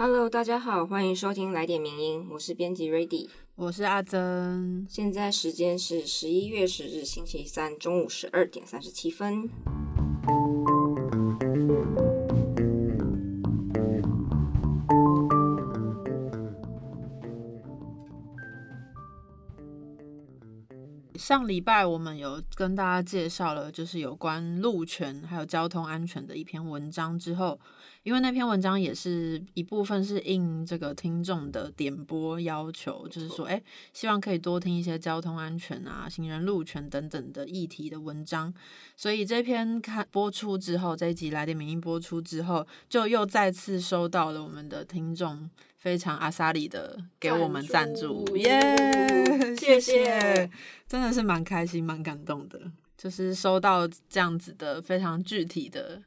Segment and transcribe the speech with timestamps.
[0.00, 4.86] Hello，大家好，欢迎收听来点名音，我是编辑 Ready，我是阿珍。
[4.88, 9.50] 现在时间是十一月十日星期三中午十二点三十七分。
[21.16, 27.58] 上礼拜我们有跟大家介绍了，就是有关路权还有交通安全的一篇文章之后，
[28.08, 38.54] 因为那篇文章也是一部分是应这个听众的点播要求，就是说，哎，希望可以多听一些交通安全啊、行人路权等等的议题的文章，
[38.96, 45.50] 所以这篇看播出之后，这一集来电名音播出之后，就又再次收到了我们的听众。
[45.76, 49.54] 非常阿萨里的给我们赞助，耶！
[49.54, 50.50] 谢谢，
[50.88, 52.58] 真的是蛮开心、蛮感动的。
[52.96, 56.02] 就是收到这样子的非常具体的，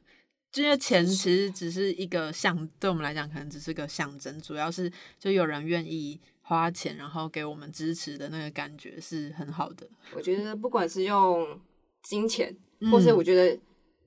[0.54, 9.88] 因为钱其实只是一个象，对我们来讲可能只是个象征，主要是就有人愿意花钱，然后给我们支持的那个感觉是很好的。
[10.14, 11.60] 我觉得不管是用
[12.02, 12.56] 金钱，
[12.90, 13.58] 或是我觉得。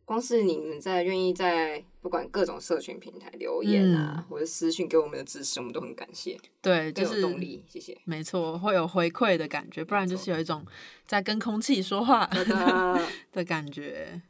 [0.08, 6.38] 光是你们在愿意在不管各种社群平台留言啊，或者私信给我们的支持，我们都很感谢。
[6.62, 7.98] 对，就是动力，谢谢。
[8.06, 10.64] 没错，会有回馈的感觉，不然就是有一种
[11.08, 12.30] 在跟空气说话
[13.34, 14.22] 的感觉。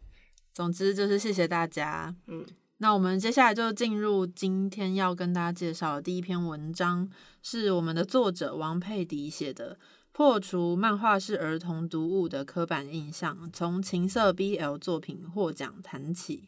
[0.55, 2.15] 总之就是谢谢大家。
[2.27, 2.45] 嗯，
[2.77, 7.09] 那我们接下来就进入今天要跟大家介绍的第一篇文章，
[7.43, 9.77] 是我们的作者王佩迪写的。
[10.13, 16.47] 破除漫画是儿童读物的刻板印象，从情色 BL 作品获奖谈起。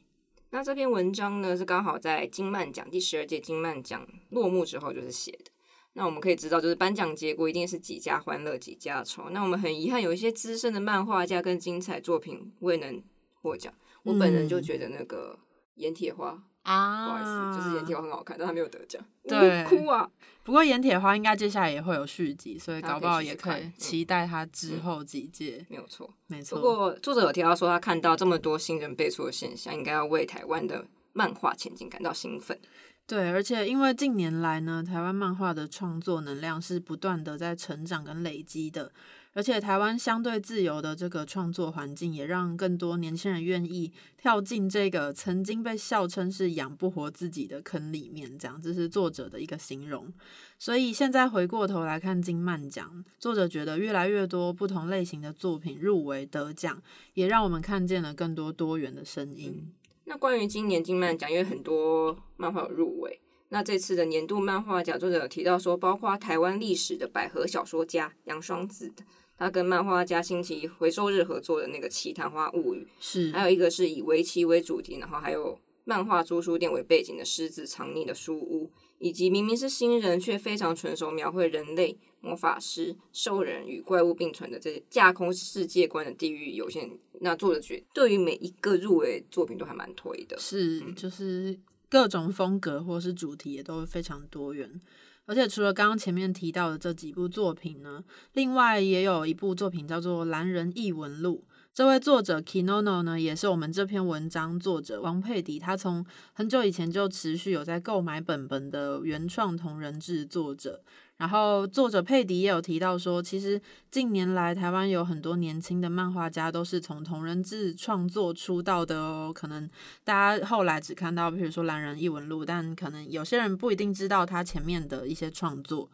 [0.52, 5.52] 那这篇文章呢，是刚好在金漫奖第十二届金漫奖落幕之后就是写的。
[5.92, 9.30] 那我们可以知道，就是颁奖结果一定是几家欢乐几家愁。
[9.32, 13.04] 那我们很遗憾，有一些资深的漫画家跟精彩作品未能
[13.42, 13.74] 获奖。
[14.08, 15.38] 我本人就觉得那个
[15.76, 16.44] 盐铁花。
[16.64, 20.06] 啊，不好意思，就是《盐铁花》很好看，但他没有得奖，对，哭啊！
[20.44, 25.66] 不过《盐铁花》应该接下来也会有续集，所以搞不好也可以期待他之后几届。
[25.70, 26.60] 没有错，没错。
[26.60, 32.60] 不过作者有提到说，他看到这么多新人辈出的现象，应该要为台湾的漫画前景感到兴奋。
[33.06, 38.92] 对，而且因为近年来呢，台湾漫画的创作能量是不断的在成长跟累积的。
[39.38, 48.36] 而且台湾相对自由的这个创作环境，也让更多年轻人愿意跳进这个曾经被笑称是养不活自己的坑里面。
[48.40, 50.12] 这样，这是作者的一个形容。
[50.58, 56.82] 所以现在回过头来看金漫奖，作者觉得越来越多不同类型的作品入围得奖，
[57.14, 59.72] 也让我们看见了更多多元的声音。
[60.06, 68.92] 那关于今年金漫奖，因为很多漫画有入围，那这次的年度漫画奖，作者有提到说，包括台湾历史的百合小说家杨双子。
[69.38, 78.66] 他跟漫画家星期回收日合作的那个《奇谈花物语》，是还有一个是以围棋为主题，然后还有漫画租书店为背景的《狮子藏匿的书屋》，
[78.98, 86.90] 以及明明是新人却非常纯熟描绘人类、魔法师、兽人与怪物并存的这些架空世界观的地狱有限。
[87.22, 94.82] 那作者觉对于每一个入围作品都还蛮推的，是就是各种风格或是主题也都非常多元。
[95.28, 101.44] 而且除了刚刚前面提到的这几部作品呢，另外也有一部作品叫做《蓝人异闻录》。
[101.74, 105.60] 这位作者 Kinono 呢，也是我们这篇文章作者王佩迪。
[105.60, 110.82] 他从很久以前就持续有在购买本本的原创同人志作者。
[111.18, 119.32] 然后作者佩迪也有提到说，其实近年来台湾有很多年轻的漫画家都是从同人志创作出道的哦。
[119.34, 119.68] 可能
[120.04, 125.90] 大家后来只看到，比如说《蓝人异闻录》，但可能有些人不一定知道他前面的一些创作。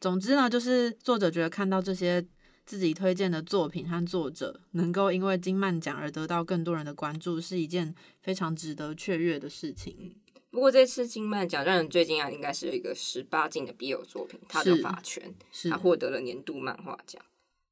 [0.00, 2.24] 总之呢，就是作者觉得看到这些
[2.66, 10.14] 自己推荐的作品和作者能够因为金漫奖而得到更多人的关注，是一件非常值得雀跃的事情。
[10.58, 15.32] 不过这次金漫奖让人最惊讶，应该是有一个十八禁的 BL 作品，他的法权，
[15.70, 17.22] 他获得了年度漫画奖。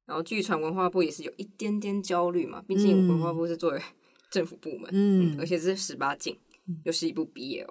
[0.05, 3.81] 然后据传文化部也是有一点点焦虑嘛，毕竟文化部是作为
[4.31, 6.39] 政府部门，嗯，而且是十八禁，
[6.85, 7.67] 又是一部 BL，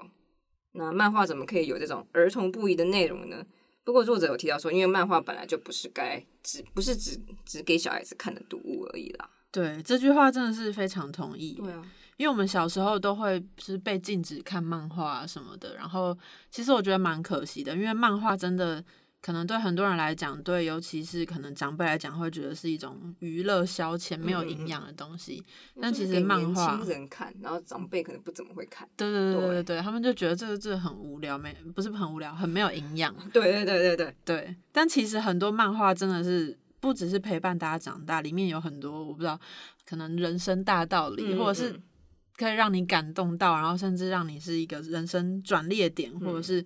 [0.73, 3.43] 那漫画怎么可以有这种儿童不宜的内容呢？
[3.85, 9.31] 不过作者有提到说，因为漫画本来就不是该只不是只只给小孩子看的读物而已啦。
[9.51, 11.55] 对，这句话真的是非常同意。
[11.55, 11.91] 对啊。
[12.17, 16.17] 因为我们小时候都会是被禁止看漫画什么的，然后
[16.51, 18.83] 其实我觉得蛮可惜的，因为漫画真的
[19.21, 25.45] 可能对很多人来讲，对尤其是可能长辈来讲，会觉得是一种娱乐消遣、没有营养的东西。
[25.81, 28.89] 但其实漫画，新人看，然后长辈可能不怎么会看。
[28.97, 33.15] 对对对对对，他们就觉得这个这个很无聊，没不是很无聊，很没有营养。
[33.31, 34.57] 对对对对对对。
[34.73, 39.39] 但其实很多漫画真的是不只是陪伴大家长大，里面有很多我不知道，
[39.85, 41.79] 可能人生大道理，或者是。
[42.37, 46.65] 可以让你感动到，然后甚至让你是一个人生转捩点，或者是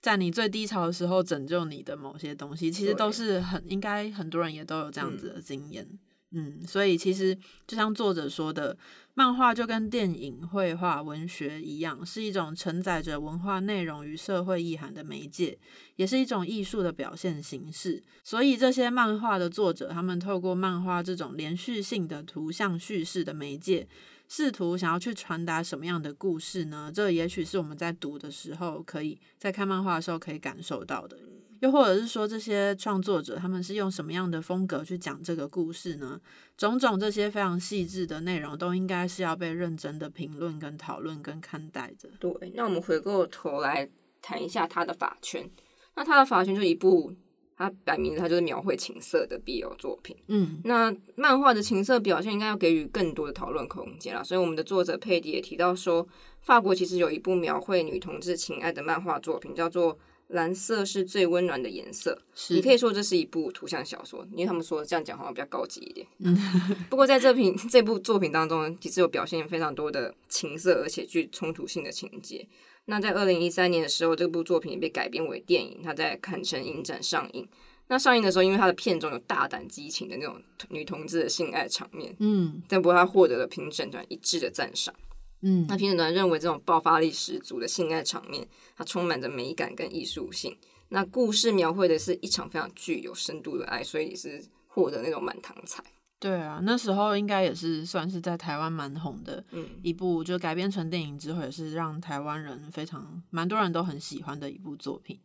[0.00, 5.88] 在你最低潮的时候拯救你的某些东西，其实都是很应该很多人也都有这样子的经验。
[6.30, 7.34] 嗯，所以其实
[7.66, 8.76] 就像作者说的，
[9.14, 15.58] 漫画就跟电影、绘画、文学一样，是一种承载着文化内容与社会意涵的媒介，
[15.96, 18.04] 也是一种艺术的表现形式。
[18.22, 23.88] 所以这些漫画的作者，他们透过漫画这种连续性的图像叙事的媒介。
[24.28, 26.92] 试图想要去传达什么样的故事呢？
[26.94, 31.18] 这也许是我们在读的时候，可以在看漫画的时候可以感受到的。
[31.60, 36.20] 又或者是说，这些创作者他们是用什么样的风格去讲这个故事呢？
[36.56, 42.08] 种种这些非常细致的内容，都应该是要被认真的评论、跟讨论、跟看待的。
[42.20, 43.88] 对，那我们回过头来
[44.22, 45.50] 谈一下他的法圈。
[45.96, 47.12] 那他的法圈就一部。
[47.58, 50.16] 它摆明了，它就是描绘情色的 BL 作品。
[50.28, 54.22] 嗯，那漫画的情色表现应该要给予更多的讨论空间了。
[54.22, 56.06] 所以我们的作者佩迪也提到说，
[56.40, 59.94] 法国其实有一部描绘女同志情爱的漫画作品，叫做
[60.28, 62.22] 《蓝色是最温暖的颜色》。
[62.54, 66.06] 你可以说这是一部图像小说，因为他们说这样讲好像比较高级一点。
[66.20, 66.38] 嗯，
[66.88, 72.46] 不过在这品这部作品当中，其实有表现非常多的情色，而且具冲突性的情节。
[72.90, 77.46] 那在二零一三年的时候，这部作品也被改编为电影，它在坎城影展上映。
[77.88, 84.94] 那上映的时候，因为它的片中有大胆激情的那种女同志的性爱场面，嗯，但不过它获得了评审团一致的赞赏。
[85.42, 90.56] 嗯，那评审团认为这种爆发力十足的性爱场面，它充满着美感跟艺术性。
[90.88, 95.84] 那故事描绘的是一场非常具有深度的爱，所以是获得那种满堂彩。
[96.20, 105.20] 对啊，那时候应该也是算是在台湾蛮红的，嗯，一部就改编成电影之后，也是让台湾人非常蛮多人都很喜欢的一部作品。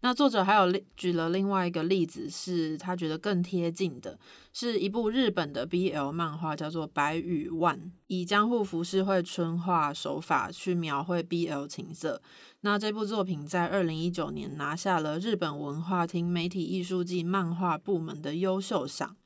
[0.00, 4.18] 那作者还有举了另外一个例子，是他觉得更贴近的，
[4.52, 12.20] 是一部日本的 BL 漫画，叫做《白羽万》，以江户浮世绘春画手法去描绘 BL 情色。
[12.60, 19.16] 那这部作品在二零一九年拿下了日本文化厅媒体艺术季漫画部门的优秀赏。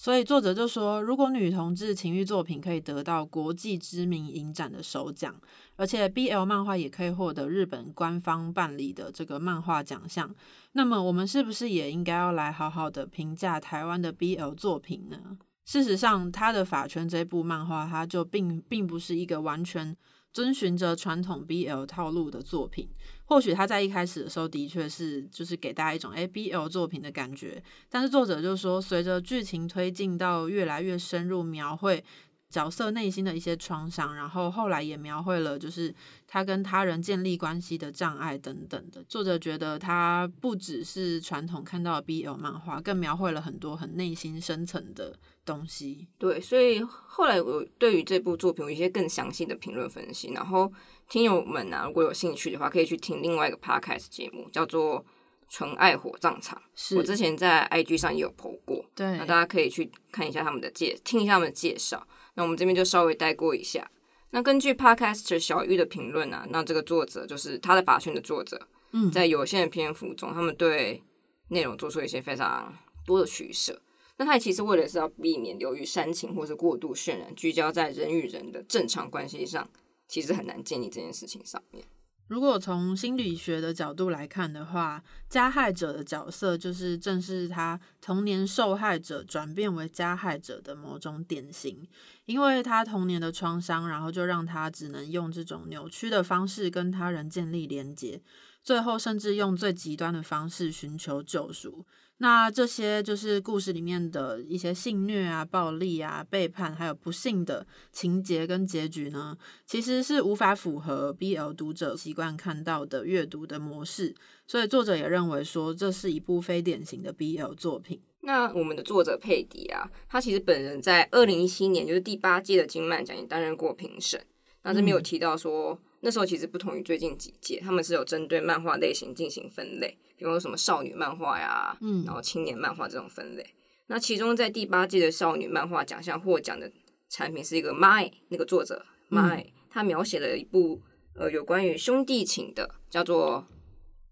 [0.00, 5.34] 所以作者就说，如果女同志情欲作品可以得到国际知名影展的首奖，
[5.74, 10.32] 而且 BL 漫画也可以获得日本官方办理的这个漫画奖项，
[10.74, 15.36] 那么我们是不是也应该要来好好的评价台湾的 BL 作品呢？
[15.64, 19.96] 事实上，他的法圈这部漫画，它就并并不是一个完全。
[20.32, 22.88] 遵循着传统 BL 套路的作品，
[23.24, 32.04] 或许他在一开始的时候的确是就是给大家一种哎 BL 作品的感觉，但是作者就说，随着剧情推进到越来越深入描绘。
[32.50, 35.94] 角色内心的一些创伤，然后后来也描绘了，就是
[36.26, 39.04] 他跟他人建立关系的障碍等等的。
[39.04, 45.14] 作者觉得他不只是传统看到的 BL 漫画，更描绘了很多很内心深层的
[45.44, 46.08] 东西。
[46.18, 50.32] 对，所以后来我对于这部作品有一些更详细的评论分析。
[50.32, 50.72] 然后
[51.10, 55.00] 听友们啊，如果有兴趣的话，可以去听另外一个 podcast 节目，叫做
[55.50, 56.58] 《纯爱火葬场》。
[56.74, 62.06] 是我之前在 IG 上也有 po 过，对，那大家可以去看一下他们的介，听一下他们的介绍。
[62.38, 63.90] 那我们这边就稍微带过一下。
[64.30, 71.02] 那根据 Podcaster 小玉的评论啊，那这个作者就是他的法圈的作者，嗯，在有限的篇幅中，他们对
[71.48, 72.72] 内容做出一些非常
[73.04, 73.82] 多的取舍。
[74.18, 79.68] 那他其实为了是要避免流于煽情或是过度渲染，聚焦在人与人的正常关系上，
[80.06, 81.82] 其实很难建立这件事情上面。
[82.28, 91.88] 如果从心理学的角度来看的话，加害者的角色就是正是他童年受害者转变为加害者的某种典型，
[92.26, 98.20] 因为他童年的创伤，然后就让他只能用这种扭曲的方式跟他人建立连接，
[98.62, 101.86] 最后甚至用最极端的方式寻求救赎。
[102.20, 114.14] 那这些就是故事里面的一些性虐啊、暴力啊、背叛，还有不幸的情节跟结局呢，其实是无法符合 BL 读者习惯看到的阅读的模式。
[114.46, 118.00] 所以作者也认为说，这是一部非典型的 BL 作品。
[118.22, 124.20] 那我们的作者佩迪啊，他其实本人在二零一七年就是第八届的金漫奖也担任过评审。
[124.64, 129.96] 那这边有提到说，那时候其实不同于最近几届，他们是有针对漫画类型进行分类。
[130.18, 133.54] 比如说什么少女漫画呀，嗯，然后青年漫画这种分类。
[133.86, 136.70] 那其中在第八届的少女漫画奖项获奖的
[137.08, 140.82] 产品是一个 My 那个作者 My，他描写了一部
[141.14, 143.46] 呃有关于兄弟情的，叫做《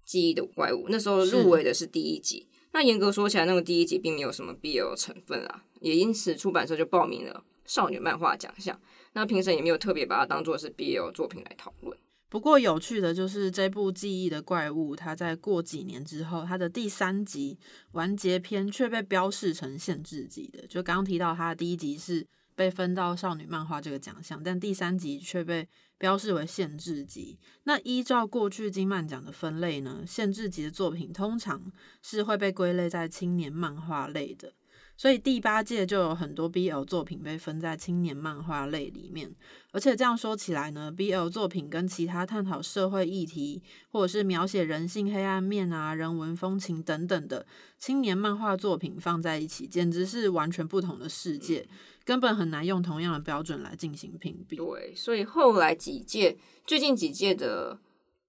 [0.04, 0.84] 记忆的怪物》。
[0.88, 2.48] 那时候入围的是第一集。
[2.72, 8.80] 那严格说起来，那个第一集并没有什么 BL 成分啊，也因此出版社就报名了少女漫画奖项。
[9.12, 11.98] 那评审也没有特别把它当做是 BL 作品来讨论。
[12.28, 17.58] 不过有趣的就是这部记忆的怪物，它在过几年之后，它的第三集
[17.92, 20.66] 完结篇却被标示成限制级的。
[20.66, 25.68] 就刚刚提到，它第一集是被分到少女漫画这个奖项，但第三集却被
[25.98, 27.38] 标示为限制级。
[27.62, 31.70] 那依照过去金漫奖的分类呢，限制级的作品通常
[32.02, 34.52] 是会被归类在青年漫画类的。
[34.96, 39.30] 所以第八届就有很多 BL 作品被分在青年漫画类里面，
[39.72, 47.46] 而且这样说起来呢，BL 作品跟其他探讨社会议题或者是描写人性黑暗面啊、人文风情等等的
[47.78, 51.68] 青年漫画作品放在一起，简直是完全不同的世界，
[52.04, 54.56] 根本很难用同样的标准来进行评比。
[54.56, 57.78] 对，所以后来几届，最近几届的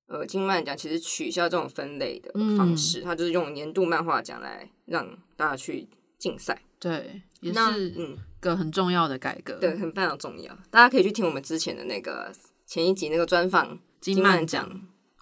[0.07, 5.88] 呃金漫奖其实取消这种分类的方式，它就是用年度漫画奖来让大家去。
[6.17, 7.59] 竞赛对，也是
[7.97, 10.57] 嗯个很重要的改革，对，很非常重要。
[10.69, 12.31] 大家可以去听我们之前的那个
[12.65, 14.69] 前一集那个专访金漫奖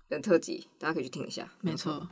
[0.10, 1.50] 的特辑，大家可以去听一下。
[1.62, 2.08] 没错。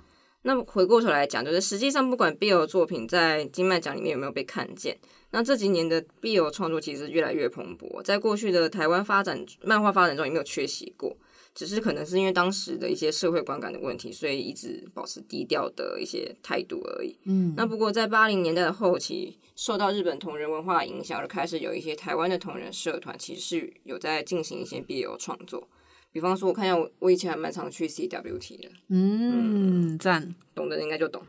[0.45, 4.97] 那么回过头来讲，就是实际上不管 BL 作品在金漫奖里面有没有被看见，
[5.31, 11.15] 那这几年的 BL 创作其实越来越蓬勃，在过去的台湾发展漫画发展中也没有缺席过。
[11.55, 17.15] 只是可能是因为当时的一些社会观感的问题，所以一直保持低调的一些态度而已。
[17.25, 25.67] 嗯，那不过在八零年代的后期，受到日本同人文化影响，而开始有一些台湾的同人社团，其实是有在进行一些 BL 创作。
[26.11, 28.69] 比方说，我看一下，我我以前还蛮常去 CWT 的。
[28.89, 31.21] 嗯，赞，懂的应该就懂。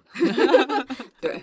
[1.20, 1.40] 对。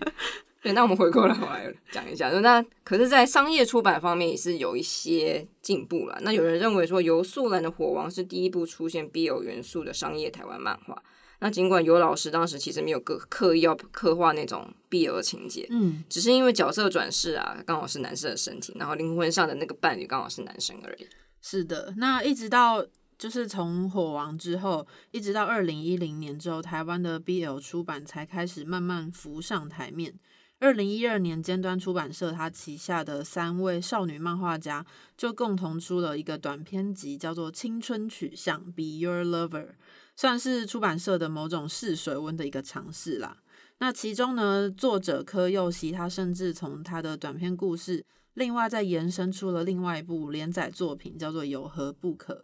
[0.62, 6.20] 对，那我们回过来来讲一下，那可是，在商业出版方面也是有一些进步了。
[6.22, 11.02] 那有人认为说，游素兰的《火王》是第一部出现 BL 元素的商业台湾漫画。
[11.40, 21.08] 那尽管尤老师当时其实没有刻刻意要刻画那种 BL 情节，嗯，只是因为角色转世啊，刚好是男生的身体，然后灵魂上的那个伴侣刚好是男生而已。
[21.42, 22.86] 是的，那一直到
[23.18, 30.14] 就是从《火王》之后，一直到二零一零年之后，台湾的 BL 出版才开始慢慢浮上台面。
[30.62, 34.86] 二零一二年，尖端出版社它旗下的三位少女漫画家
[35.18, 39.70] 就共同出了一个短篇集，叫做《青春取向》，Be Your Lover，
[40.16, 43.38] 算是出版社的某种试水温的一个尝试啦。
[43.80, 52.36] 那其中呢，作者柯佑熙他甚至从他的短篇故事，另外再延伸出了另外一部连载作品，叫做《有何不可》。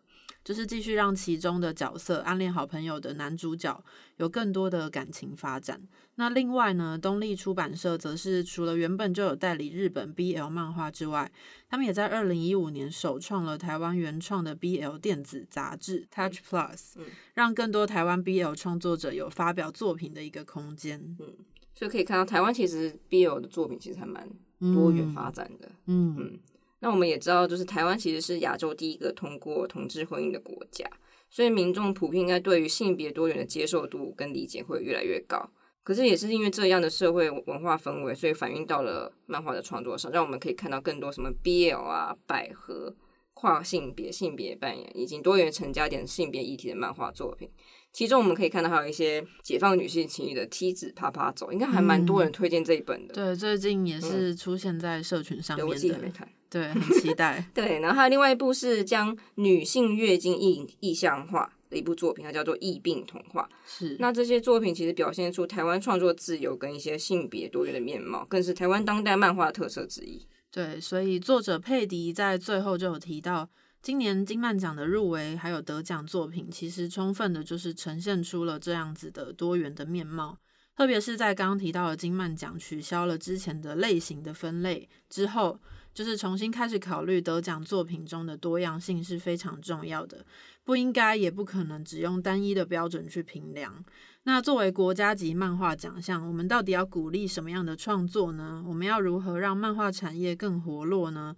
[0.48, 3.84] 就是继续让其中的角色暗恋好朋友的男主角
[4.16, 5.86] 有更多的感情发展。
[6.16, 11.30] 那另外呢，东立出版社则是除了原本就有代理日本 BL 漫画之外，
[11.68, 16.94] 他们也在二零一五年首创了台湾原创的 BL 电子杂志 Touch Plus，
[17.34, 21.18] 让更多台湾 BL 创作者有发表作品的一个空间。
[21.20, 21.34] 嗯，
[21.76, 24.26] 所以可以看到台湾其实 BL 的作品其实还蛮
[24.74, 25.70] 多元发展的。
[25.88, 26.40] 嗯嗯。
[26.80, 30.86] 那我们也知道，就是台湾其实是亚洲第一个通过同志婚姻的国家，
[31.30, 35.50] 所以民众普遍应该对于性别多元的接受度跟理解会越来越高。
[35.84, 42.94] 可是也是因为这样的社会文化氛围，所以反映到了漫画的创作上，让我们可以看到更多什么 BL 啊、百合、
[43.34, 47.50] 跨性别、性别扮演以及多元成家点性别议题的漫画作品。
[47.98, 53.14] 其中我们可以看到还有一些解放女性情欲的《梯子啪啪走》，应该还蛮多人推荐这一本的。
[53.16, 55.98] 对，最近也是出现在社群上面的。
[55.98, 56.30] 没看。
[56.48, 57.44] 对，很期待。
[57.56, 63.50] 对，然后还有另外一部是将女性月经意意象化的一部作品，它叫做《疫病童话》。
[63.66, 63.96] 是。
[63.98, 70.24] 那这些作品其实表现出台湾创作自由跟一些性别多元的面貌，更是台湾当代漫画的特色之一。
[70.52, 73.50] 对，所以作者佩迪在最后就有提到。
[73.82, 80.38] 今年金漫奖的入围还有得奖作品，其实充分的就是呈现出了这样子的多元的面貌。
[80.76, 85.60] 特别是在刚刚提到的金漫奖取消了之前的类型的分类之后，
[85.92, 90.24] 就是重新开始考虑得奖作品中的多样性是非常重要的，
[90.64, 93.84] 不应该也不可能只用单一的标准去评量。
[94.24, 98.64] 那作为国家级漫画奖项，我们到底要鼓励什么样的创作呢？
[98.68, 101.36] 我们要如何让漫画产业更活络呢？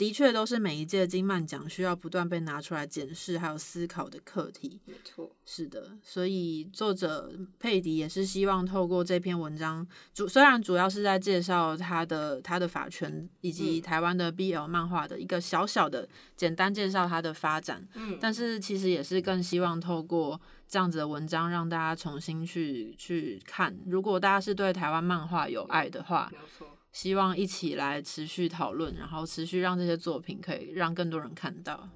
[0.00, 4.80] 的确，都是每一届金曼奖需要不断被拿出来检视还有思考的课题。
[4.86, 5.92] 没错，是的。
[6.02, 23.78] 所以作者佩迪也是希望透过这篇文章，主虽然主要是在介绍他的他的法权以及台湾的 BL 漫画的一个小小的简单介绍它的发展，嗯，但是其实也是更希望透过这样子的文章，让大家重新去去看。
[23.84, 26.68] 如果大家是对台湾漫画有爱的话，没错。
[26.92, 31.88] 希望一起来持续讨论，然后持续让这些作品可以让更多人看到。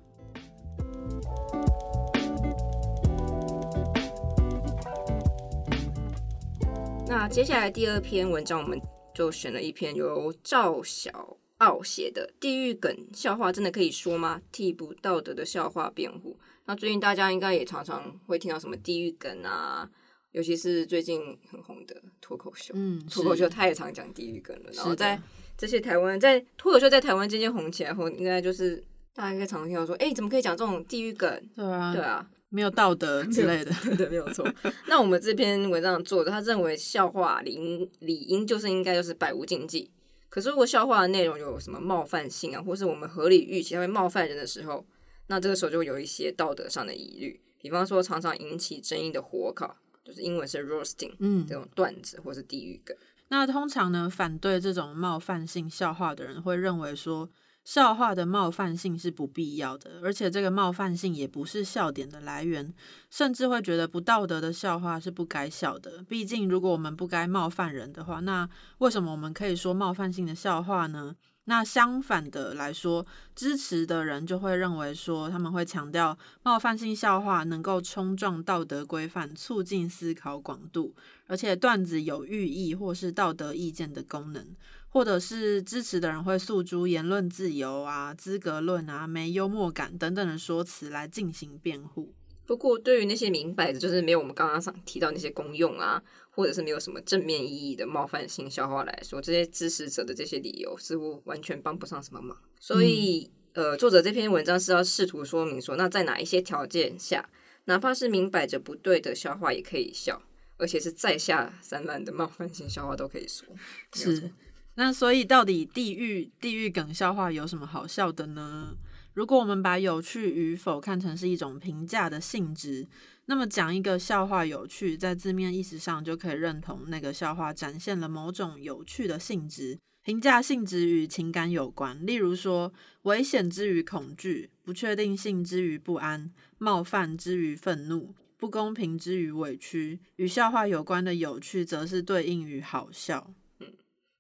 [7.06, 8.80] 那接下来第二篇文章，我们
[9.14, 14.40] 就选了一篇由赵小傲写的《地狱梗笑话》，真的可以说吗？
[14.50, 16.36] 替不道德的笑话辩护。
[16.64, 19.88] 那最近大家应该也常常会听到什么地狱梗啊。
[20.34, 24.70] 尤其是最近很红的脱口秀，嗯，脱口秀太常讲地狱梗了。
[24.72, 25.16] 然后在
[25.56, 28.82] 这些台湾在脱口秀在台湾渐渐红起来后，应该就是
[29.14, 31.40] 大家应该常听到说，哎，怎么可以讲这种地狱梗？
[31.54, 34.44] 对啊，对啊，没有道德之类的， 对，没有错。
[34.88, 39.88] 那我们这篇文章的作者他认为笑话理应理应就是应该就是百无禁忌。
[40.28, 44.84] 可是如果笑话的内容有什么冒犯性啊，或是我们合理预期它会冒犯人的时候，
[45.28, 47.40] 那这个时候就会有一些道德上的疑虑。
[47.60, 49.76] 比方说，常常引起争议的火烤。
[50.04, 52.96] 就是英文是 roasting，嗯，这种段子或是地狱梗。
[53.28, 57.28] 那通常呢，反对这种冒犯性笑话的人会认为说，
[57.64, 62.72] 笑话的冒犯性是不必要的，而且这个冒犯性也不是笑点的来源，
[63.08, 66.04] 甚至会觉得不道德的笑话是不该笑的。
[66.06, 68.46] 毕竟，如果我们不该冒犯人的话，那
[68.78, 71.16] 为什么我们可以说冒犯性的笑话呢？
[71.46, 80.94] 那相反的来说，支持的人就会认为说，他们会强调冒犯性笑话能够冲撞道德规范，促进思考广度，
[81.26, 84.46] 而且段子有寓意或是道德意见的功能，
[84.88, 92.14] 或者是支持的人会诉诸言论自由啊、资格论啊、没幽默感等等的说辞来进行辩护。
[92.46, 96.02] 不过，对于那些明摆着就是没有我们刚刚上提到那些功用啊。
[96.36, 102.36] 或者是没有什么正面意义的冒犯性笑话来说，这些支持者的这些理由似乎完全帮不上什么忙。
[102.58, 107.30] 所以，呃，作者这篇文章是要试图说明说，那在哪一些条件下，
[107.66, 110.20] 哪怕是明摆着不对的笑话也可以笑，
[110.56, 113.46] 而且是在下三滥的冒犯性笑话都可以说。
[113.92, 114.32] 是，
[114.74, 118.74] 那所以到底地狱地狱梗笑话有什么好笑的呢？
[119.14, 122.86] 如果我们把有趣与否看成是一种评价的性质。
[123.26, 129.78] 那么讲一个笑话有趣，在字面意思上就可以认同那个笑话展现了某种有趣的性质。
[130.02, 132.70] 评价性质与情感有关，例如说
[133.04, 140.00] 危险之于恐惧，不确定性之于不安，冒犯之于愤怒，不公平之于委屈。
[140.16, 143.32] 与笑话有关的有趣，则是对应于好笑。
[143.60, 143.72] 嗯，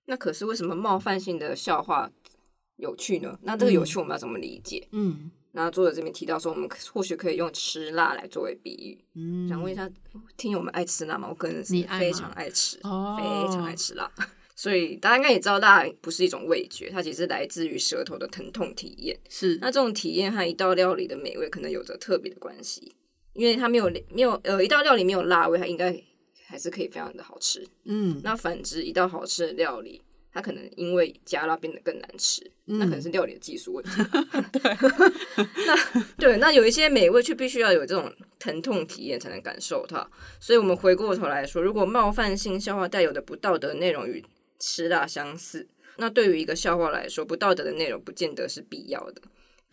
[0.06, 2.10] 那可是为什么冒犯性的笑话
[2.76, 3.38] 有趣呢？
[3.42, 4.86] 那这个有趣我们要怎么理解？
[4.92, 5.30] 嗯。
[5.56, 8.98] 那作者这边提到说，我们或许可以用吃辣来作为比喻。
[9.14, 9.88] 嗯，想问一下，
[10.36, 11.28] 听友们爱吃辣吗？
[11.28, 12.82] 我个人是非常爱吃，非
[13.52, 14.10] 常爱吃辣。
[14.56, 19.16] 所以大家应该也知道，辣不是一种味觉，它其实来自于舌头的疼痛体验。
[19.28, 22.92] 是，那这种体验和一道料理的美味可能有着特别的关系，
[23.34, 25.96] 因为它没有没有呃一道料理没有辣味，它应该
[26.46, 27.64] 还是可以非常的好吃。
[27.84, 30.02] 嗯，那反之，一道好吃的料理。
[30.34, 33.90] 它可能因为加辣变得更难吃，那可能是料理的技术问题。
[34.52, 34.60] 对，
[35.64, 40.04] 那对，那有一些美味却必须要有这种疼痛体验才能感受它。
[40.40, 44.24] 所以，我们回过头来说，如果冒犯性笑话带有的不道德内容与
[44.58, 45.68] 吃辣相似，
[45.98, 49.22] 那对于一个笑话来说，不道德的内容不见得是必要的。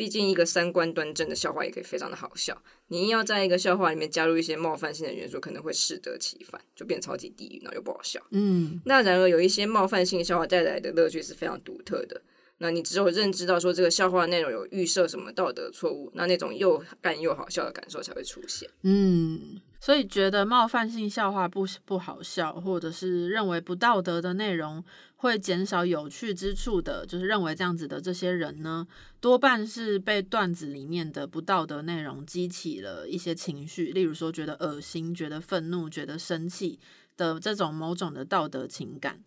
[0.01, 2.59] 毕竟，一个三观端正的笑话也可以非常的好笑。
[2.87, 8.19] 你硬要在一个笑话里面加入一些冒犯性的元素，可能会适得其反，就变超级地狱，然后又不好笑。
[8.31, 12.19] 嗯，那然而有一些冒犯性笑话带来的乐趣是非常独特的。
[12.57, 18.67] 那你只有认知到说这个笑话内容有预设什么道德错误，那那种又干又好笑的感受才会出现。
[18.81, 19.61] 嗯。
[19.81, 24.81] 所以觉得冒犯性笑话不不好笑，或者是认为不道德的内容
[25.15, 28.87] 会减少有趣之处的，就是认为这样子的这些人呢，
[29.19, 36.79] 多半是被段子里面的不道德内容激起了一些情绪，例如说觉得恶心、觉得愤怒、觉得生气
[37.17, 39.19] 的这种某种的道德情感。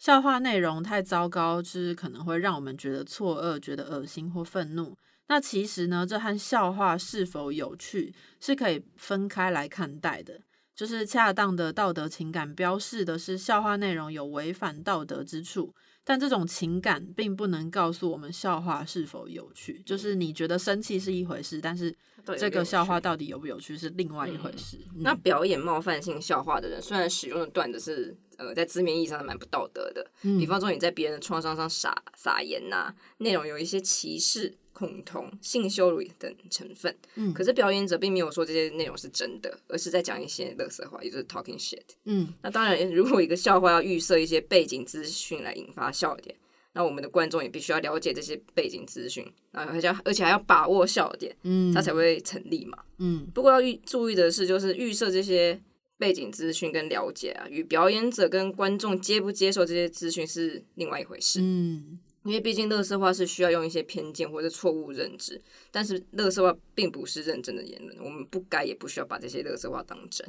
[0.00, 4.96] 笑话内容太糟糕，就是可能会让我们觉得错愕、觉得恶心或愤怒。
[5.30, 10.40] 那其实呢，这和笑话是否有趣是可以分开来看待的。
[10.74, 19.80] 就是恰当的道德情感标示的是笑话内容有违反道德之处，但这种情感并不能告诉我们笑话是否有趣。
[19.86, 21.94] 就是你觉得生气是一回事，但是
[22.36, 24.78] 这个笑话到底有不有趣是另外一回事。
[24.96, 34.56] 那表演冒犯性笑话的人，虽然使用的段子是呃在字面意义上蛮不道德的，比方说你在别人的创伤上撒撒盐呐，内容有一些歧视。
[34.80, 41.82] 恐同、性羞辱等成分，嗯，可是表演者并没有说这些内容是真的，而是在讲一些乐色话，也就是 talking shit。
[42.06, 46.34] 嗯，那当然，如果一个笑话要预设一些背景资讯来引发笑点，
[46.72, 52.78] 那我们的观众也必须要了解这些背景资讯，然后还要而且还要把握笑点，嗯，它才会成立嘛。
[52.96, 55.60] 嗯，不过要预注意的是，就是预设这些
[55.98, 61.40] 背景资讯跟了解啊，与表演者跟观众接不接受这些资讯是另外一回事。
[61.42, 61.98] 嗯。
[62.24, 70.26] 因为毕竟，乐色话是需要用一些偏见或者错误认知，但是乐色话并不是认真的言论，我们不该也不需要把这些乐色话当真。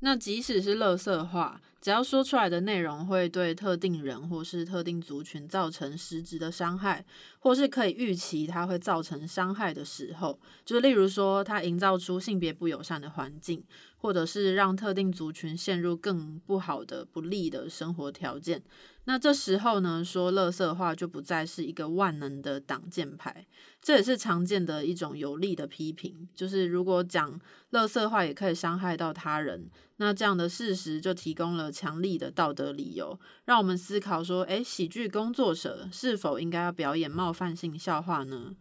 [0.00, 7.04] 那即使是乐色话，只要说出来的内容会对特定人或是特定族群造成实质的伤害，
[7.38, 13.64] 或是可以预期它会造成伤害的时候，就是例如说，它营造出性别不友善的环境，
[13.96, 18.62] 或者是让特定族群陷入更不好的、不利的生活条件。
[19.08, 23.46] 那这时候呢，说乐色话就不再是一个万能的挡箭牌，
[23.80, 26.28] 这也是常见的一种有力的批评。
[26.34, 27.40] 就是如果讲
[27.70, 38.56] 乐色话也可以伤害到他人，那这样的事实就提供了强力的道德理由，让我们思考说：诶，喜剧工作者是否应该要表演冒犯性笑话呢？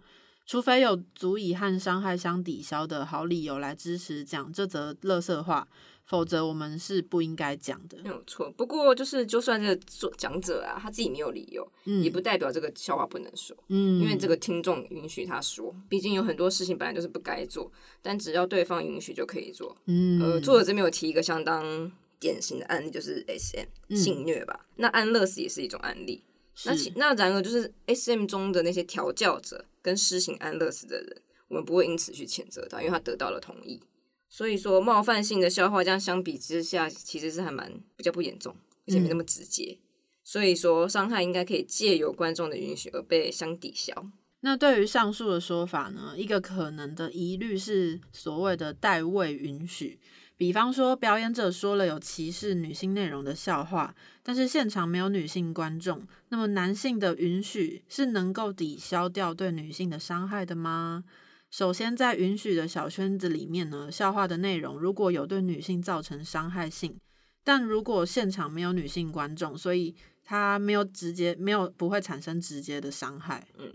[0.45, 5.67] 除非有足以和伤害相抵消的好理由来支持讲这则乐色话。
[6.05, 8.51] 否则我们是不应该讲的，没有错。
[8.51, 15.75] 不过就是，就算这个做讲者啊，他自己没有理由，嗯，也不代表这个笑话不能说，嗯，因为这个听众允许他说。
[15.89, 19.75] 毕竟有很多事情本来就是不该做，但只要对方允许就可以做。
[19.87, 24.67] 嗯，呃，作者这边有提一个相当典型的案例，就是 S M 性虐吧。
[24.75, 26.23] 那安乐死也是一种案例。
[26.65, 33.81] 那其那然而就是 S M 中的那些调教者跟施行安乐死的人，我们不会因此去谴责他，因为他得到了同意。
[34.29, 38.55] 所以说，冒犯性的笑话，这样相比之下，其实是还蛮比较不严重，
[38.88, 39.77] 而且没那么直接。
[40.23, 44.09] 所以说，伤害应该可以借由观众的允许而被相抵消。
[44.41, 49.99] 那对于上述的说法呢，一个可能的疑虑是所谓的代位允许。
[50.38, 61.05] 比方说，表演者说了有歧视女性内容的笑话，但是现场没有女性观众，那么男性的允许是能够抵消掉对女性的伤害的吗？
[61.51, 66.99] 首先，在允许的小圈子里面呢，笑话的内容如果有对女性造成伤害性，
[67.45, 73.47] 但如果现场没有女性观众，所以它没有直接没有不会产生直接的伤害。
[73.58, 73.71] 嗯，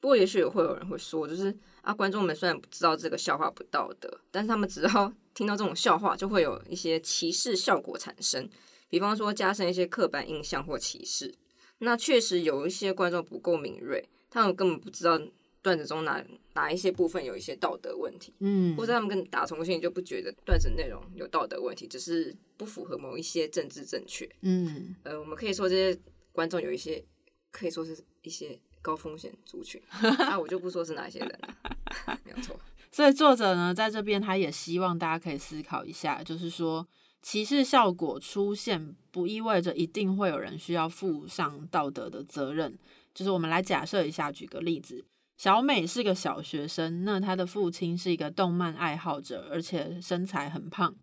[0.00, 8.48] 不过也许会有人会说，就是啊，观众们虽然不知道这个笑话不道德，但是他们只要听到这种笑话，就会有一些歧视效果产生，
[8.88, 11.34] 比方说加深一些刻板印象或歧视。
[11.80, 15.20] 那确实有一些观众不够敏锐，他们根本不知道。
[15.62, 26.00] 段子中哪哪一些部分有一些道德问题，嗯，或者他们跟打从心里就不觉得段子内容有道德问题，只是不符合某一些政治正确，嗯，呃，我们可以说这些
[26.32, 27.04] 观众有一些
[27.50, 29.80] 可以说是一些高风险族群，
[30.18, 32.58] 那 我就不说是哪些人了，没有错。
[32.90, 36.88] 所以作者呢，在这边他也希望大家可以思考一下，就是说
[37.22, 42.76] 歧视效果出现不意味着一定会有人需要负上道德的责任，
[43.14, 45.04] 就是我们来假设一下，举个例子。
[45.40, 50.94] 小美是个小学生，那她的父亲是一个动漫爱好者，而且身材很胖。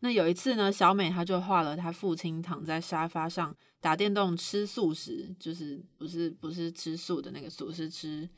[0.00, 8.28] 那有一次呢，小美她就画了她父亲躺在沙发上打电动吃素食，就是不是不是吃素的那个素，是吃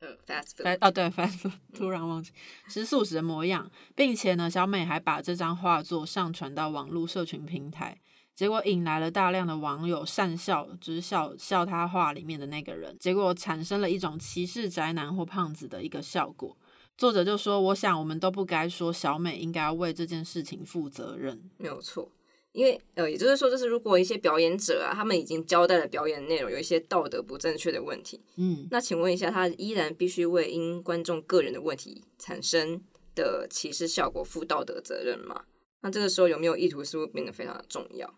[0.00, 2.30] 呃 fast food 哦对 fast food， 突然忘记
[2.68, 7.98] 吃素食的模样，并且呢，小美还把这张画作上传到网络社群平台。
[8.36, 16.54] 结果引来了大量的网友讪笑，就是笑笑他话里面的那个人，结果产生了一种歧视宅男或胖子的一个效果。
[16.98, 22.10] 作者就说：“我想我们都不该说小美应该要为这件事情负责任。”没有错，
[22.52, 32.82] 因为呃，也就是说，就是如果一些表演者啊，他们已经交代了表演内容有一些道德不正确的问题，嗯，那请问一下，他依然必须为因观众个人的问题产生
[33.14, 35.44] 的歧视效果负道德责任吗？
[35.82, 38.12] 那这个时候有没有意图，是不是变得非常的重要？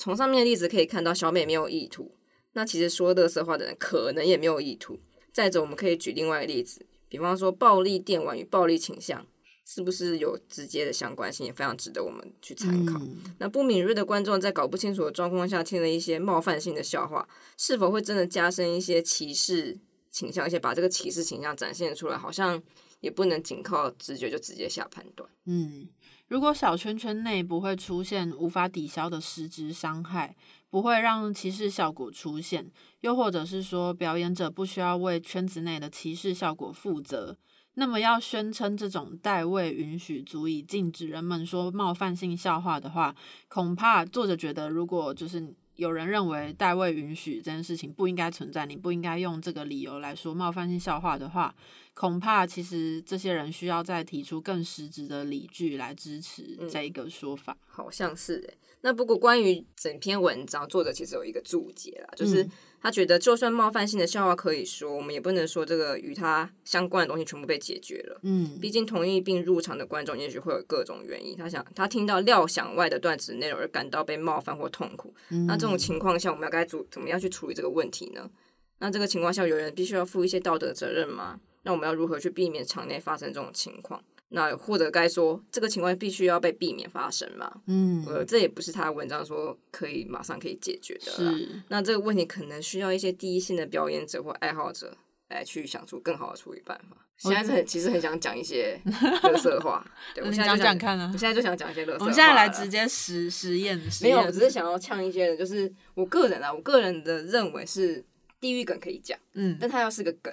[0.00, 2.16] 从上面的例子可以看到，小美没有意图。
[2.54, 4.98] 那其实说乐色话的人可能也没有意图。
[5.30, 9.26] 再者，我们可以举另外一个例子，比方说暴力电玩与暴力倾向
[9.66, 12.98] 是不是有直接的相关性，也非常值得我们去参考。
[13.40, 19.78] 那不敏锐的观众在搞不清楚的状况下听了一些冒犯性的笑话，是否会真的加深一些歧视
[20.10, 22.60] 倾向，而且把这个歧视倾向展现出来，好像
[23.00, 25.28] 也不能仅靠直觉就直接下判断。
[25.44, 25.88] 嗯。
[26.30, 30.36] 如果小圈圈内不会出现无法抵消的实质伤害，
[30.70, 37.36] 不会让歧视效果出现，又或者是说表演者不需要为圈子内的歧视效果负责，
[37.74, 43.12] 那么要宣称这种代位允许足以禁止人们说冒犯性笑话的话，
[43.48, 51.54] 恐怕作者觉得，如果就是有人认为代位允许这件事情不应该存在，你不应该用这个理由来说冒犯性笑话的话。
[51.94, 57.56] 恐怕其实这些人需要再提出更实质的理据来支持这一个说法。
[57.66, 58.58] 好像是诶。
[58.82, 62.46] 那不过关于整篇文章，作者其实有一个注解啦，就是
[62.82, 68.18] 他觉得就算冒犯性的笑话可以说，我们也不能说这个与他相关的东西全部被解决了。
[68.22, 75.14] 嗯，毕竟同意并入场的观众也许会有各种原因，他想他听到料想外的段子内容而感到被冒犯或痛苦。
[75.46, 78.30] 那这种情况下，我们要该怎怎么样去处理这个问题呢？
[78.78, 81.38] 那这个情况下，有人必须要负一些道德责任吗？
[81.62, 84.02] 那我们要如何去避免场内发生这种情况？
[84.30, 87.52] 那或者该说这个情况必须要被避免发生嘛？
[87.66, 91.10] 嗯，呃，这也不是他文章说可以马上可以解决的。
[91.10, 94.96] 是，那这个问题可能需要一些第一线的表演者或爱好者
[95.28, 96.96] 来去想出更好的处理办法。
[97.16, 98.80] 现在是很其实很想讲一些
[99.24, 101.98] 乐色话， 对我现在讲讲看啊，我现在就想讲一些乐色。
[101.98, 108.02] 我们现在来直接实实验，没有，我只是想要呛一些人，就是我个人啊，我个人的认为是
[108.40, 110.32] 地狱梗可以讲，嗯，但他要是个梗。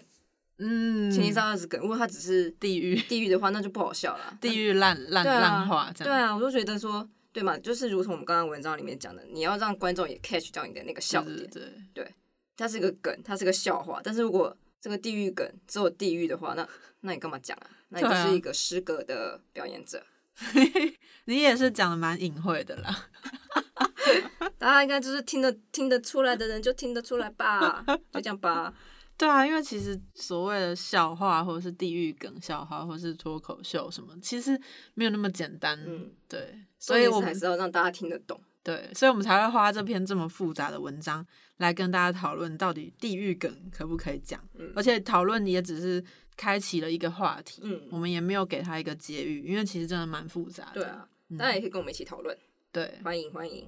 [0.59, 4.37] 嗯，前提是二十梗，如果他只是地狱地狱的话，那就不好笑了。
[4.41, 11.47] 地狱烂烂烂话，这样对啊，我就觉得说，对嘛，就是如同我们刚刚文章里面讲的，你要让观众也 catch 到你的那个笑点。
[11.51, 12.15] 对对，
[12.55, 14.01] 它是个梗，它是个笑话。
[14.03, 16.67] 但是如果这个地狱梗只有地狱的话，那
[17.01, 17.69] 那你干嘛讲啊？
[17.89, 20.03] 那你就是一个失格的表演者。
[21.25, 23.07] 你也是讲的蛮隐晦的啦。
[24.57, 28.73] 大家应该就是听得听得出来的人就听得出来吧，就这样吧。
[29.17, 34.59] 对啊，因为其实所谓的笑话，或者是地狱梗笑话，或者是脱口秀什么，其实
[34.93, 35.77] 没有那么简单。
[35.85, 38.39] 嗯，对，所以我们还是要让大家听得懂。
[38.61, 41.25] 对，所以我们才会花这篇这么复杂的文章
[41.57, 44.39] 来跟大家讨论，到底地狱梗可不可以讲？
[44.53, 46.03] 嗯，而且讨论也只是
[46.35, 47.61] 开启了一个话题。
[47.63, 50.81] 嗯，我们也没有给他一个结语，因为其实真的蛮复杂的。
[50.81, 51.07] 对啊，
[51.39, 52.37] 大家也可以跟我们一起讨论。
[52.71, 53.67] 对，欢迎欢迎。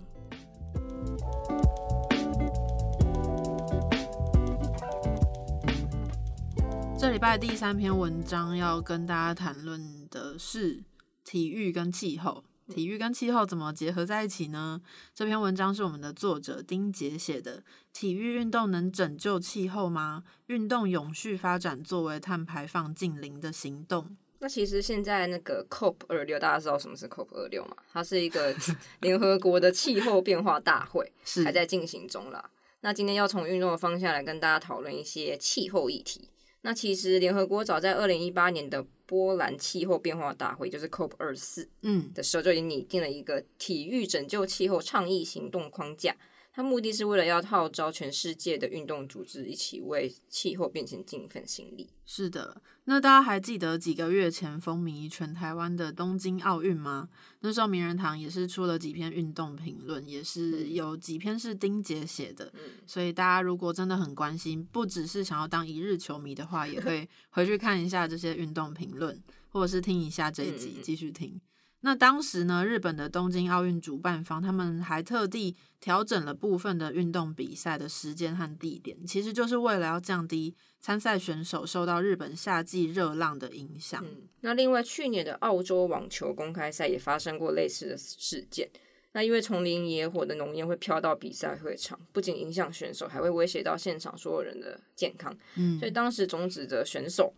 [6.99, 10.83] 这礼拜第三篇文章要跟大家谈论的是
[11.23, 12.43] 体育跟气候。
[12.67, 14.81] 体育跟气候怎么结合在一起呢？
[15.15, 17.63] 这篇文章是我们的作者丁杰写的。
[17.93, 20.25] 体育运动能拯救气候吗？
[20.47, 24.17] 运动永续发展作为碳排放近零的行动。
[24.39, 27.77] 那其实现在那个 COP 二六，大家知道什么是 COP 二六吗？
[27.93, 28.53] 它是一个
[28.99, 31.13] 联合国的气候变化大会，
[31.45, 32.49] 还在进行中啦。
[32.81, 36.27] 那今天要从运动的方向来跟大家讨论一些气候议题。
[36.61, 46.15] 那其实联合国早在二零一八年的波兰气候变化大会，就是 COP 二四，嗯的时候就已经拟定了一个体育拯救气候倡议行动框架。
[46.59, 51.89] 它目的是为了要号召全世界的运动组织一起为气候变迁尽一份心力。
[52.05, 57.07] 是的，那大家还记得几个月前风靡全台湾的东京奥运吗？
[57.39, 62.51] 那时候名人堂也是出了几篇运动评论，也是有几篇是丁杰写的。
[62.85, 69.17] 所以大家如果真的很关心，不只是想要当一日球迷的话，也可以回去看一下这些运动评论，
[69.47, 71.39] 或者是听一下这一集， 继续听。
[71.81, 84.03] 那当时呢，日本的东京奥运主办方他们还特地调整了部分的运动比赛的时间和地点，其实就是为了要降低参赛选手受到日本夏季热浪的影响。
[84.05, 88.69] 嗯那另外，去年的澳洲网球公开赛也发生过类似的事件。
[89.11, 95.35] 那因为丛林野火的浓烟会飘到比赛会场，不仅影响选手，还会威胁到现场所有人的健康。
[95.55, 97.33] 嗯，所以当时总指的选手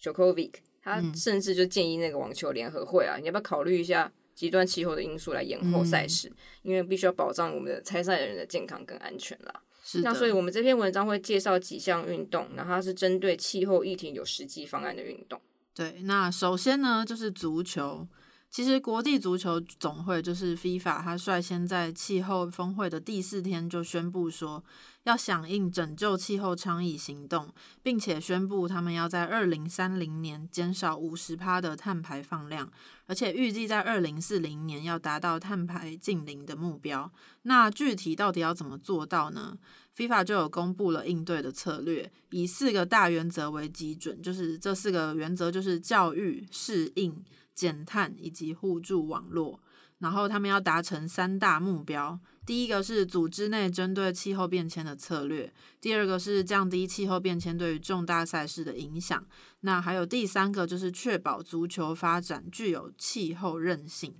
[0.00, 0.52] Jokovic。
[0.82, 6.32] 他甚至就建议那个网球联合会啊，你要不要考虑一下极端气候的因素来延后赛事？
[6.62, 9.62] 因为必须要保障我们的参赛人的健康跟安全啦。
[9.84, 15.40] 是那所以我们这篇文章会介绍几项运动，然后它是针对气候议题有实际方案的运动。
[15.74, 18.06] 对，那首先呢就是足球。
[18.50, 24.64] 其实国际足球总会就是 FIFA，他率先在气候峰会的第四天就宣布说。
[25.08, 27.48] 要响应拯救气候倡议行动，
[27.82, 32.70] 并且宣布他们要在二零三零年减少五十帕的碳排放量，
[33.06, 37.10] 而且预计在二零四零年要达到碳排净零的目标。
[37.44, 39.56] 那具体到底要怎么做到呢
[39.96, 49.58] ？FIFA 就有公布了应对的策略，以四个大原则为基准，就是这四个原则就是教育、适应、减碳以及互助网络。
[49.98, 52.18] 然后他们要达成三大目标。
[52.46, 59.22] 第一个是组织内针对气候变迁的策略，第二个是降低气候变迁对于重大赛事的影响，
[59.60, 64.14] 那还有第三个就是确保足球发展具有气候韧性。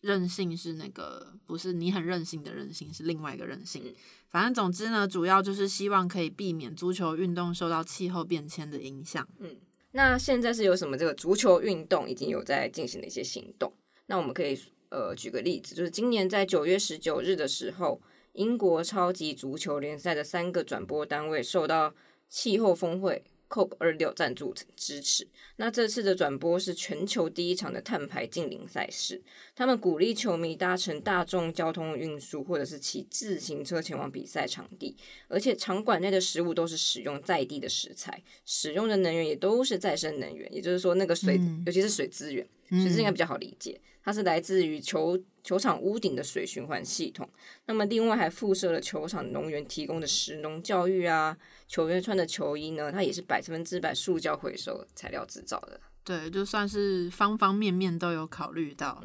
[0.00, 3.94] 韧性是那个不是你很任性的韧性，是另外一个韧性。
[4.28, 9.28] 反正总之呢，主要就是希望可以避免足球运动受到气候变迁的影响。
[9.38, 9.56] 嗯，
[9.92, 13.72] 那现在是有什么这个足球运动已经有在进行的一些行动？
[14.06, 14.58] 那我们可以。
[14.90, 18.00] 呃，举个例子，就是今年在九月十九日的时候，
[18.32, 21.94] 英国超级足球联赛的三个转播单位受到
[22.28, 25.26] 气候峰会 COP 二六赞助支持。
[25.56, 29.20] 那这次的转播是全球第一场的碳排净零赛事，
[29.54, 34.96] 他们鼓励球迷搭乘大众交通运输，或者是骑自行车前往比赛场地，
[35.28, 43.80] 而且场馆内的食物都是使用在地的食材，使用的能源也都是再生能源，也就是说，那个水，尤其是水资源，水资源应该比较好理解。
[44.08, 47.28] 它是来自于球球场屋顶的水循环系统，
[47.66, 55.78] 那么另外还附设了球场农园提供的食农教育啊，球员穿的球衣呢，它也是百分之百塑胶回收材料制造的。
[56.04, 59.04] 对，就算是方方面面都有考虑到。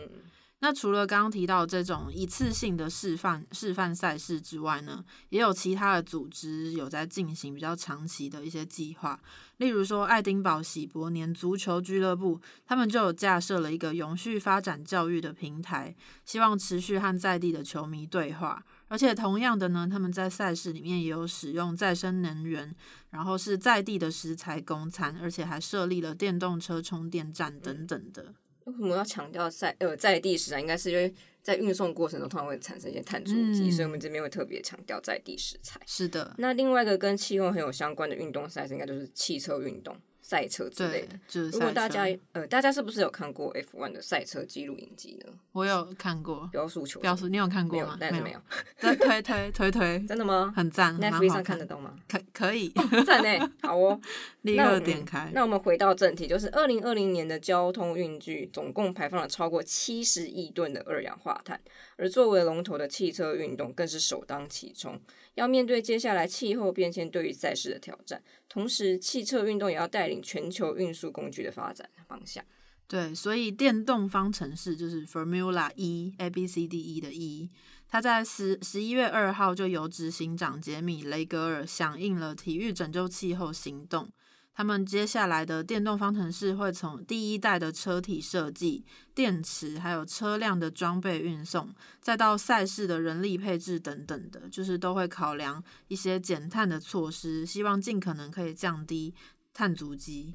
[0.63, 9.19] 那除了刚刚提到这种一次性的示范示范赛事之外呢，也有其他的组织有在进行比较长期的一些计划。
[9.57, 18.63] 例如说，爱丁堡喜伯年足球俱乐部，他们就有架设了一个永续发展教育的平台，希望持续和在地的球迷对话。
[18.87, 22.73] 而且同样的呢，他们在赛事里面也有使用再生能源，
[23.09, 28.33] 然后是在地的食材供餐，而且还设立了电动车充电站等等的。
[28.65, 30.59] 为什么要强调在呃在地食材？
[30.59, 35.79] 应该是因为在运送过程中通常会产生一些碳足迹，所以我们这边会特别强调在地食材。
[35.85, 36.33] 是的。
[36.37, 39.95] 那另外一个跟气候很有相关的运动赛事，应该就是汽车运动。
[40.23, 41.19] 赛车之类的，
[41.51, 45.31] 如果大家呃，大家是不是有看过 F1 的赛车记录影集呢？
[45.51, 47.97] 我有看过，标速球，标速，你有看过吗？
[47.99, 48.39] 没有，没有。
[48.79, 50.51] 推推推推推， 真的吗？
[50.55, 51.93] 很赞，Netflix 上看得懂吗？
[52.07, 52.69] 可可以，
[53.05, 53.99] 赞呢， 好哦，
[54.43, 55.29] 立刻点开。
[55.33, 61.59] 那我们回到正题，就是二零二零年的交通运具总共排放了超过七十亿吨的二氧化碳，
[61.97, 64.99] 而作为龙头的汽车运动更是首当其冲。
[65.35, 72.43] 要面对接下来气候变迁对于赛事的挑战，同时汽车运动也要带领全球运输工具的发展方向。
[72.87, 77.49] 对，所以电动方程式就是 Formula E，A B C D E 的 E，
[77.87, 84.09] 它在十十一月二号就由执行长杰米雷格尔响应了体育拯救气候行动。
[84.55, 88.85] 他们接下来的电动方程式会从第一代的车体设计、
[89.15, 99.15] 电池，还有车辆的装备运送，再到赛事的人力配置等等的，就是都会考量一些减碳的措施，希望尽可能可以降低
[99.53, 100.33] 碳足迹。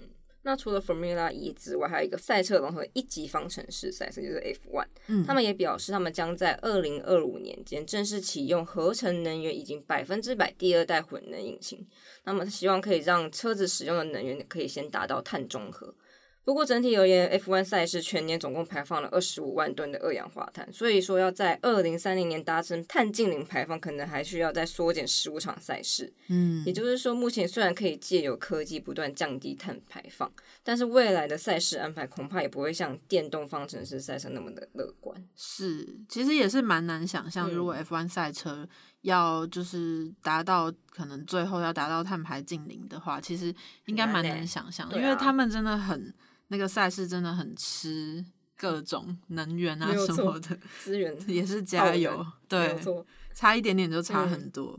[0.49, 4.87] 那除了 Formula E 之外，还有一个赛车融合一级方程式赛车，就是 F1。
[5.09, 11.87] 嗯，他们也表示，他们将在二零二五年间正式启用合成能源以及百分之百第二代混能引擎。
[12.25, 15.95] 那么，希望可以让车子使用的能源可以先达到碳中和。
[16.49, 26.11] 不过整体而言，F1 赛事全年总共排放了二十五万吨的二氧化碳，所以说要在二零三零年达成碳净零排放，可能还需要再缩减十五场赛事。
[26.29, 30.33] 嗯，也就是说，目前虽然可以借由科技不断降低碳排放，
[30.63, 35.23] 但是未来的赛事安排恐怕也不会像电动方程式赛车那么的乐观。
[35.37, 38.67] 是，其实也是蛮难想象，如果 F1 赛车
[39.03, 46.11] 要就是达到可能最后要达到碳排净零的话，其实应该蛮难想象，因为他们真的很。
[46.49, 48.25] 那个赛事真的很吃
[48.57, 52.79] 各种能源啊什么的 资源， 也是加油，对，
[53.35, 54.79] 差一点点就差很多。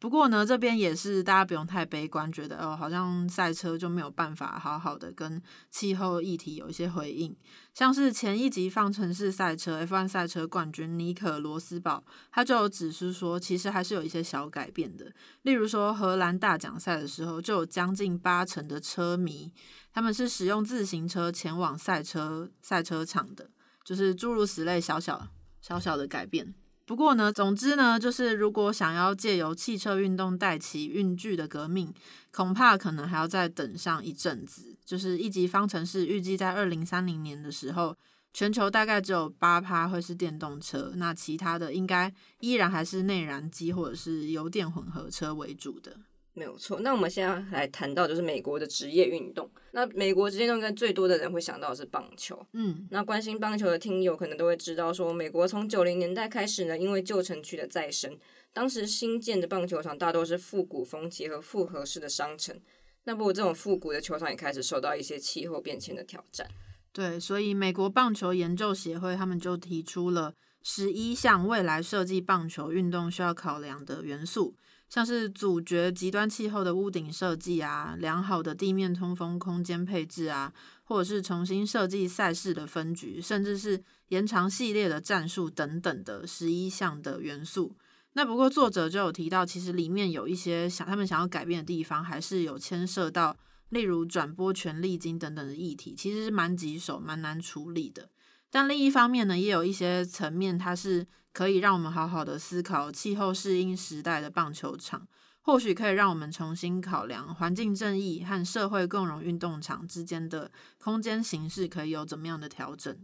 [0.00, 7.34] 不过呢，这边也是大家不用太悲观，觉得哦，好像赛车就没有办法好好的跟气候议题有一些回应。
[7.72, 15.10] 像是前一集方程式赛车 F1 赛车冠军尼可罗斯堡，他就有指出说，其实还是有一些小改变的。
[15.40, 19.50] 例如说，荷兰大奖赛的时候，就有将近八成的车迷，
[19.94, 23.48] 他们是使用自行车前往赛车赛车场的，
[23.84, 25.28] 就是诸如此类小小
[25.60, 26.52] 小小的改变。
[26.84, 31.94] 不过呢，总之呢，就是如果想要借由汽车运动带起运具的革命，
[32.32, 34.76] 恐怕可能还要再等上一阵子。
[34.84, 37.96] 就是一级方程式预计在二零三零年的时候，
[38.34, 45.96] 全球大概只有八趴会是电动车，那其他的应该依然还是内燃机或者是油电混合车为主的。
[46.36, 49.48] 没有错，那我们现在来谈到就是美国的职业运动。
[49.70, 52.44] 那美国职业运动应该最多的人会想到的是棒球。
[52.52, 58.18] 嗯，那关心棒球的听友可能都会知道，说美国从九零年代开始呢，因为旧城区的再生，
[58.52, 62.60] 当时新建的棒球场大多是复古风结合复合式的商城。
[63.04, 66.48] 那不过这种复古的球场也开始受到一些气候变迁的挑战。
[66.92, 74.56] 对，所以美国棒球研究协会他们就提出了十一项未来设计棒球运动需要考量的元素。
[74.88, 80.52] 像是阻绝极端气候的屋顶设计啊，良好的地面通风空间配置啊，
[80.84, 87.76] 或者是重新设计赛事的分局，甚至是延长系列的战术等等的十一项的元素。
[88.12, 93.36] 那不过作者就有提到，其实里面有一些想他们想要改变的地方，还是有牵涉到，
[93.70, 98.10] 例如转播权利金等等的议题，其实是蛮棘手、蛮难处理的。
[98.54, 101.04] 但另一方面呢，也有一些层面，它是。
[101.34, 105.04] 可以让我们好好的思考气候适应时代的棒球场，
[105.42, 112.96] 或许可以让我们重新考量环境正义和社会共荣运动场之间的空间形式可以有怎么样的调整。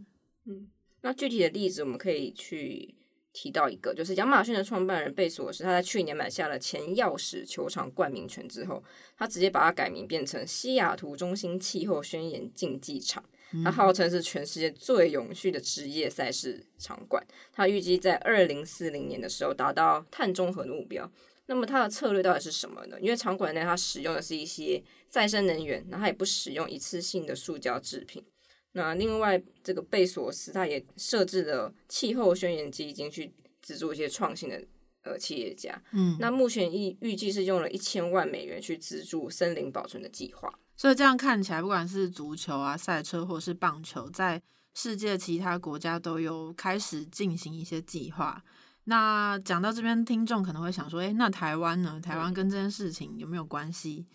[0.45, 0.69] 嗯，
[1.01, 2.95] 那具体的例子我们可以去
[3.33, 8.81] 提到一个，就是亚马逊的创办人贝索斯，他在去年买下了前钥匙球场冠名权之后，
[9.17, 13.21] 他直接把它改名变成西雅图中心气候宣言竞技场。
[13.63, 21.11] 它号称是全世界最永续的职业赛事场馆，它预计在二零四零年的时候达到碳中和的目标。
[21.47, 22.97] 那么它的策略到底是什么呢？
[23.01, 28.23] 因为场馆内它使用的是一些再生能源，然后它也不使用一次性的塑胶制品，
[28.71, 34.63] 那另外，这个贝索斯他也设置了气候宣言基金去资助一些创新的
[35.03, 35.81] 呃企业家。
[35.91, 40.57] 嗯，那目前预预计是用了一千万美元去资助森林保存的计划。
[40.81, 44.41] 所以这样看起来，不管是足球啊、赛车或是棒球，在
[44.73, 48.43] 世界其他国家都有开始进行一些计划。
[48.85, 52.01] 那讲到这边，听众可能会想说：“诶，那台湾呢？
[52.01, 54.07] 台湾跟这件事情有没有关系？”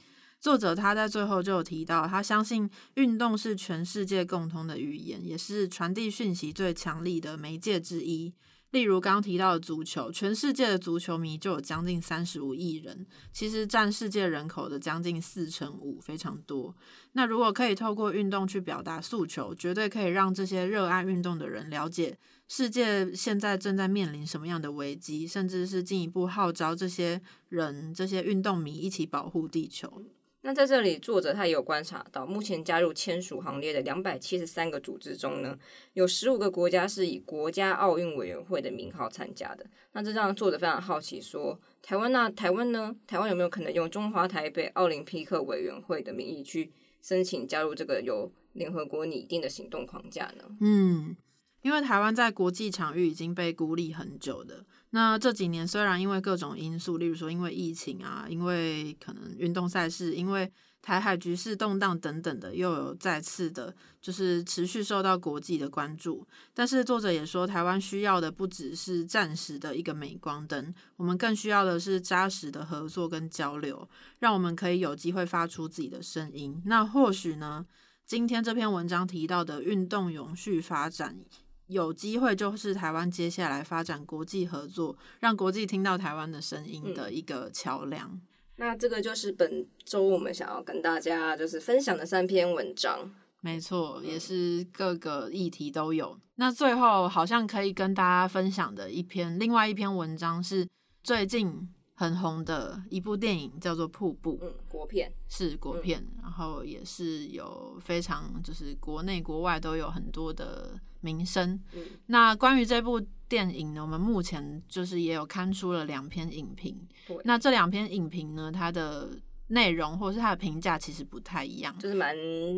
[0.42, 8.34] 作者他在最后就有提到，他相信运动是全世界共通的语言，也是传递讯息最强力的媒介之一。
[8.72, 16.74] 例如刚刚提到的足球，全世界的足球迷就有将近三十五亿人，其实占世界人口的将近四成五，非常多。
[17.12, 30.04] 那如果可以透过运动去表达诉求，绝对可以让这些热爱运动的人了解世界现在正在面临什么样的危机，甚至是进一步号召这些人、这些运动迷一起保护地球。
[30.47, 35.59] 那在这里，作者他也有观察到，目前加入签署行列的两百七十三个组织中呢，
[35.94, 39.66] 有十五个国家是以国家奥运委员会的名号参加的。
[39.90, 42.94] 那这让作者非常好奇，说台湾那台湾呢？
[43.09, 46.70] 台湾有没有可能用中华台北奥林匹克委员会的名义去
[47.03, 50.44] 申请加入这个由联合国拟定的行动框架呢？
[50.61, 51.16] 嗯，
[51.62, 54.64] 因为台湾在国际场域已经被孤立很久的。
[54.91, 66.24] 那这几年虽然因为各种因素，例如说因为疫情啊，因为可能运动赛事，因为台海局势动荡等等的，又有再次的，就是持续受到国际的关注。
[66.55, 73.89] 但是作者也说，台湾需要的不只是暂时的一个镁光灯，我们更需要的是扎实的合作跟交流，
[74.20, 76.62] 让我们可以有机会发出自己的声音。
[76.64, 77.66] 那或许呢，
[78.07, 81.18] 今天这篇文章提到的运动永续发展。
[81.66, 88.20] 有机会就是台湾接下来发展国际合作，让国际听到台湾的声音的一个桥梁。
[88.56, 93.10] 那这个就是本周我们想要跟大家就是分享的三篇文章。
[93.40, 96.18] 没错，也是各个议题都有。
[96.36, 100.66] 那最后好像可以跟大家分享的一篇，另外一篇文章是
[101.02, 101.68] 最近。
[101.99, 111.59] 很红的一部电影叫做《瀑布》，嗯，国片是国片，然后也是有非常就是国内国外都有很多的名声。
[111.72, 116.78] 嗯，那关于这部电影呢，我们目前就是也有刊出了两篇影评。
[117.09, 119.09] 对，那这两篇影评呢，它的
[119.47, 122.14] 内容或者是它的评价其实不太一样，就是蛮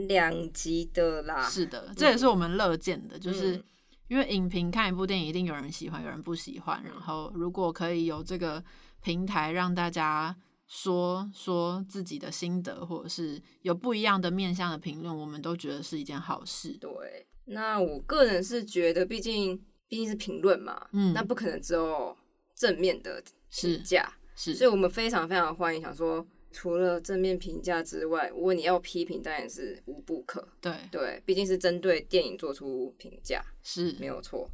[0.09, 1.49] 两极的啦。
[1.49, 3.63] 是的，这也是我们乐见的，就是
[4.09, 6.83] 因为影评看一部电影，一定有人喜欢，有人不喜欢。
[6.83, 8.61] 然后如果可以有这个。
[9.09, 10.37] 平台让大家
[10.67, 16.77] 说说自己的心得，或者是有不一样的面向的评论，我们都觉得是一件好事。
[16.79, 19.57] 对，那我个人是觉得，毕竟
[19.89, 22.15] 毕竟是评论嘛，嗯，那不可能只有
[22.55, 25.81] 正面的评价，是，所以我们非常非常欢迎。
[25.81, 30.47] 想说，除了正面评价之外，如果你要批评，当然是无不可。
[30.61, 34.47] 对对，毕竟是针对电影做出评价，是没有错。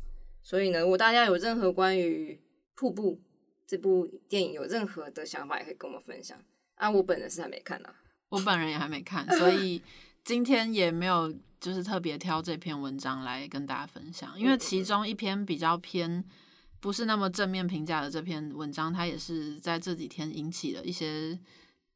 [0.45, 2.41] 所以呢，如果大家有任何关于
[2.77, 3.21] 瀑布，
[3.67, 6.39] 这部电影有任何的想法也可以跟我们分享
[6.75, 6.91] 啊！
[6.91, 7.89] 我本人是还没看呢，
[8.29, 9.83] 我本人也还没看，所以
[10.23, 16.23] 今天也没有就是特别挑这篇文章来跟大家分享，因为其中一篇比较偏
[16.81, 21.39] 不是那么正面评价的这篇文章，它也是在这几天引起了一些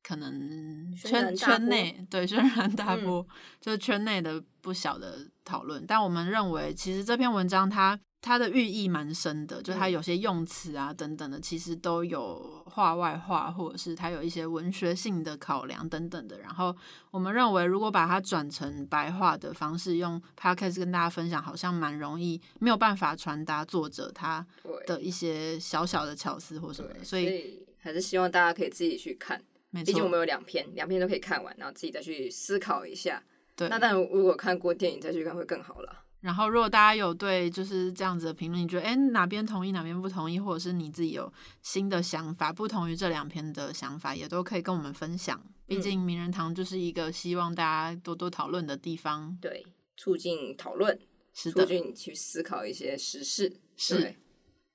[0.03, 3.27] 可能圈圈内 对轩然大波，
[3.61, 5.85] 就是圈内的不小的讨论。
[5.87, 8.01] 但我们认为，其实这篇文章它。
[8.21, 16.41] 它的寓意蛮深的，就它有些用词啊等等的，其实都有画外话，或者是它有一些文学性的考量等等的。
[16.41, 16.77] 然后
[17.13, 24.45] 我们认为，如果把它转成白话的方式，用 podcast 跟大家分享，好像蛮容易，没有办法传达作者他
[24.87, 27.05] 的一些小小的巧思或什么的。
[27.05, 29.41] 所以还是希望大家可以自己去看，
[29.73, 33.23] 毕竟我们有两篇，两篇都可以看完，然后自己再去思考一下。
[33.55, 36.05] 对，那但如果看过电影再去看会更好了。
[36.21, 45.41] 然后，如果大家有对就是这样子的评论，你觉得哎哪边同意哪边不同意，或者是你自己有新的想法，不同于这两篇的想法，也都可以跟我们分享。
[45.67, 49.65] 毕竟名人堂就是一个希望大家多多讨论的地方，对，
[49.97, 50.99] 促进讨论，
[51.33, 53.61] 是促进去思考一些时事。
[53.77, 54.17] 是，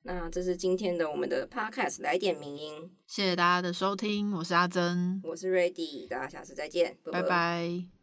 [0.04, 8.03] 那这是今天的我们的 podcast 来点名音，谢谢大家的收听，我是阿珍，我是 Ready，大家下次再见，拜拜。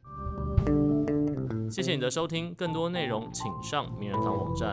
[1.70, 4.72] 谢谢你的收听更多内容请上名人堂网站。